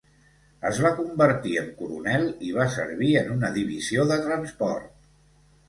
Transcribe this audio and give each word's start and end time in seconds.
Es 0.69 0.79
va 0.85 0.91
convertir 0.99 1.53
en 1.63 1.67
coronel 1.83 2.25
i 2.49 2.51
va 2.57 2.67
servir 2.79 3.13
en 3.23 3.31
una 3.37 3.55
divisió 3.61 4.09
de 4.15 4.21
transport. 4.27 4.93